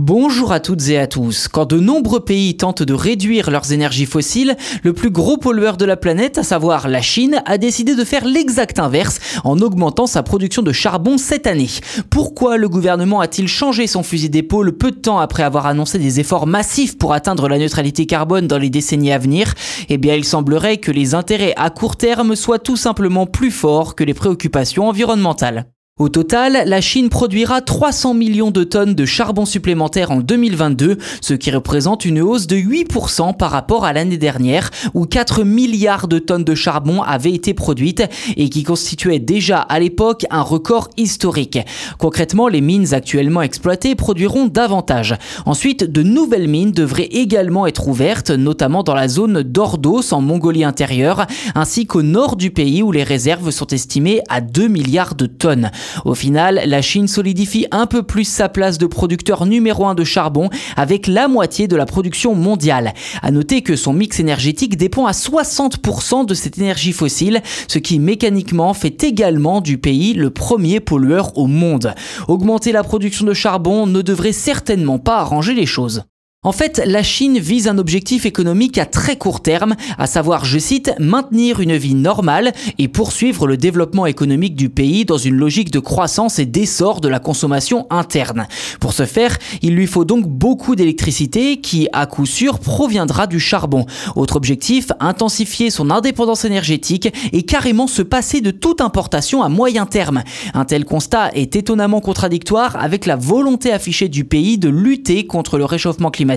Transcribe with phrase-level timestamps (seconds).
[0.00, 1.48] Bonjour à toutes et à tous.
[1.48, 5.84] Quand de nombreux pays tentent de réduire leurs énergies fossiles, le plus gros pollueur de
[5.84, 10.22] la planète, à savoir la Chine, a décidé de faire l'exact inverse en augmentant sa
[10.22, 11.66] production de charbon cette année.
[12.10, 16.20] Pourquoi le gouvernement a-t-il changé son fusil d'épaule peu de temps après avoir annoncé des
[16.20, 19.52] efforts massifs pour atteindre la neutralité carbone dans les décennies à venir?
[19.88, 23.96] Eh bien, il semblerait que les intérêts à court terme soient tout simplement plus forts
[23.96, 25.66] que les préoccupations environnementales.
[25.98, 31.34] Au total, la Chine produira 300 millions de tonnes de charbon supplémentaire en 2022, ce
[31.34, 36.20] qui représente une hausse de 8% par rapport à l'année dernière, où 4 milliards de
[36.20, 38.04] tonnes de charbon avaient été produites
[38.36, 41.58] et qui constituait déjà à l'époque un record historique.
[41.98, 45.16] Concrètement, les mines actuellement exploitées produiront davantage.
[45.46, 50.62] Ensuite, de nouvelles mines devraient également être ouvertes, notamment dans la zone d'Ordos en Mongolie
[50.62, 55.26] intérieure, ainsi qu'au nord du pays où les réserves sont estimées à 2 milliards de
[55.26, 55.72] tonnes.
[56.04, 60.04] Au final, la Chine solidifie un peu plus sa place de producteur numéro un de
[60.04, 62.94] charbon avec la moitié de la production mondiale.
[63.22, 67.98] À noter que son mix énergétique dépend à 60% de cette énergie fossile, ce qui
[67.98, 71.94] mécaniquement fait également du pays le premier pollueur au monde.
[72.28, 76.04] Augmenter la production de charbon ne devrait certainement pas arranger les choses.
[76.44, 80.60] En fait, la Chine vise un objectif économique à très court terme, à savoir, je
[80.60, 85.72] cite, maintenir une vie normale et poursuivre le développement économique du pays dans une logique
[85.72, 88.46] de croissance et d'essor de la consommation interne.
[88.78, 93.40] Pour ce faire, il lui faut donc beaucoup d'électricité qui, à coup sûr, proviendra du
[93.40, 93.84] charbon.
[94.14, 99.86] Autre objectif, intensifier son indépendance énergétique et carrément se passer de toute importation à moyen
[99.86, 100.22] terme.
[100.54, 105.58] Un tel constat est étonnamment contradictoire avec la volonté affichée du pays de lutter contre
[105.58, 106.27] le réchauffement climatique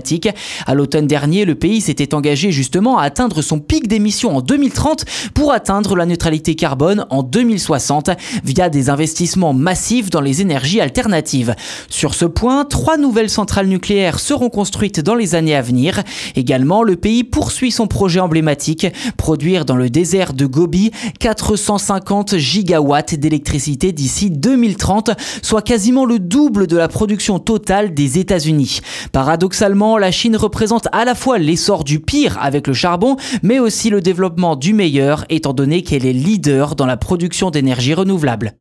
[0.66, 5.04] à l'automne dernier, le pays s'était engagé justement à atteindre son pic d'émissions en 2030
[5.34, 8.10] pour atteindre la neutralité carbone en 2060
[8.44, 11.54] via des investissements massifs dans les énergies alternatives.
[11.88, 16.02] Sur ce point, trois nouvelles centrales nucléaires seront construites dans les années à venir.
[16.36, 23.14] Également, le pays poursuit son projet emblématique, produire dans le désert de Gobi 450 gigawatts
[23.14, 25.10] d'électricité d'ici 2030,
[25.42, 28.80] soit quasiment le double de la production totale des États-Unis.
[29.12, 33.90] Paradoxalement, la Chine représente à la fois l'essor du pire avec le charbon, mais aussi
[33.90, 38.54] le développement du meilleur, étant donné qu'elle est leader dans la production d'énergie renouvelable.